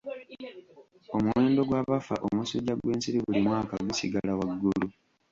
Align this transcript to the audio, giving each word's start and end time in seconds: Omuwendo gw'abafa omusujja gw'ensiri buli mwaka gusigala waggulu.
Omuwendo 1.15 1.61
gw'abafa 1.67 2.15
omusujja 2.27 2.73
gw'ensiri 2.81 3.17
buli 3.25 3.39
mwaka 3.47 3.75
gusigala 3.85 4.31
waggulu. 4.39 4.87